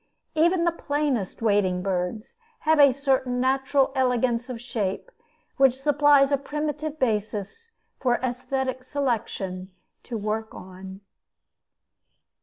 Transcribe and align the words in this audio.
Even 0.33 0.63
the 0.63 0.71
plainest 0.71 1.43
wading 1.43 1.83
birds 1.83 2.35
have 2.61 2.79
a 2.79 2.91
certain 2.91 3.39
natural 3.39 3.91
elegance 3.93 4.49
of 4.49 4.59
shape 4.59 5.11
which 5.57 5.79
supplies 5.79 6.31
a 6.31 6.37
primitive 6.39 6.97
basis 6.97 7.69
for 7.99 8.15
aesthetic 8.23 8.83
selection 8.83 9.69
to 10.01 10.17
work 10.17 10.55
on. 10.55 11.01